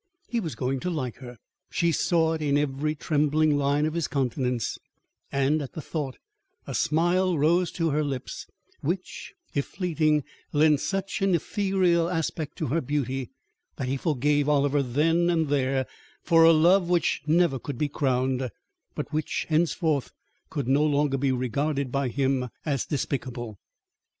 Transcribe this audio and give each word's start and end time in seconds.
He 0.27 0.39
was 0.39 0.55
going 0.55 0.79
to 0.79 0.89
like 0.89 1.17
her; 1.17 1.37
she 1.69 1.91
saw 1.91 2.33
it 2.33 2.41
in 2.41 2.57
every 2.57 2.95
trembling 2.95 3.55
line 3.55 3.85
of 3.85 3.93
his 3.93 4.07
countenance, 4.07 4.79
and 5.31 5.61
at 5.61 5.73
the 5.73 5.79
thought 5.81 6.17
a 6.65 6.73
smile 6.73 7.37
rose 7.37 7.69
to 7.73 7.91
her 7.91 8.03
lips 8.03 8.47
which, 8.79 9.35
if 9.53 9.67
fleeting, 9.67 10.23
lent 10.53 10.79
such 10.79 11.21
an 11.21 11.35
ethereal 11.35 12.09
aspect 12.09 12.57
to 12.57 12.65
her 12.69 12.81
beauty 12.81 13.29
that 13.75 13.87
he 13.87 13.95
forgave 13.95 14.49
Oliver 14.49 14.81
then 14.81 15.29
and 15.29 15.49
there 15.49 15.85
for 16.23 16.45
a 16.45 16.51
love 16.51 16.89
which 16.89 17.21
never 17.27 17.59
could 17.59 17.77
be 17.77 17.87
crowned, 17.87 18.49
but 18.95 19.13
which 19.13 19.45
henceforth 19.49 20.11
could 20.49 20.67
no 20.67 20.83
longer 20.83 21.19
be 21.19 21.31
regarded 21.31 21.91
by 21.91 22.07
him 22.07 22.49
as 22.65 22.87
despicable. 22.87 23.59